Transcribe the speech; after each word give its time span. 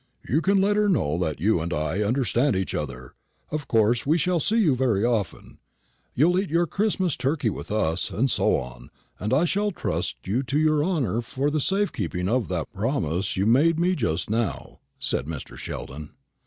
You 0.27 0.41
can 0.41 0.59
let 0.59 0.77
her 0.77 0.89
know 0.89 1.19
that 1.19 1.39
you 1.39 1.59
and 1.61 1.71
I 1.71 2.01
understand 2.01 2.55
each 2.55 2.73
other. 2.73 3.13
Of 3.51 3.67
course 3.67 4.03
we 4.03 4.17
shall 4.17 4.39
see 4.39 4.57
you 4.57 4.75
very 4.75 5.05
often. 5.05 5.59
You'll 6.15 6.39
eat 6.39 6.49
your 6.49 6.65
Christmas 6.65 7.15
turkey 7.15 7.51
with 7.51 7.71
us, 7.71 8.09
and 8.09 8.31
so 8.31 8.55
on; 8.55 8.89
and 9.19 9.31
I 9.31 9.45
shall 9.45 9.69
trust 9.69 10.15
to 10.23 10.57
your 10.57 10.83
honour 10.83 11.21
for 11.21 11.51
the 11.51 11.61
safe 11.61 11.93
keeping 11.93 12.27
of 12.27 12.47
that 12.47 12.73
promise 12.73 13.37
you 13.37 13.45
made 13.45 13.77
me 13.79 13.93
just 13.93 14.27
now," 14.27 14.79
said 14.97 15.27
Mr. 15.27 15.55
Sheldon. 15.55 16.13